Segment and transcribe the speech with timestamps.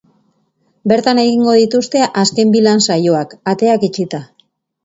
[0.91, 4.25] Bertan egingo dituzte azken bi lan saioak, ateak itxita.